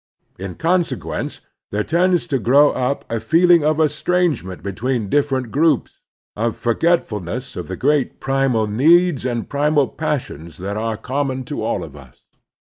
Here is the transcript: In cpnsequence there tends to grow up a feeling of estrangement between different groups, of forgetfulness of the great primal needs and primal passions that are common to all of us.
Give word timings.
In 0.39 0.55
cpnsequence 0.55 1.41
there 1.69 1.83
tends 1.83 2.25
to 2.25 2.39
grow 2.39 2.71
up 2.71 3.05
a 3.11 3.19
feeling 3.19 3.63
of 3.63 3.79
estrangement 3.79 4.63
between 4.63 5.09
different 5.09 5.51
groups, 5.51 5.99
of 6.35 6.57
forgetfulness 6.57 7.55
of 7.55 7.67
the 7.67 7.77
great 7.77 8.19
primal 8.19 8.65
needs 8.65 9.25
and 9.25 9.47
primal 9.47 9.87
passions 9.89 10.57
that 10.57 10.75
are 10.75 10.97
common 10.97 11.43
to 11.43 11.61
all 11.61 11.83
of 11.83 11.95
us. 11.95 12.23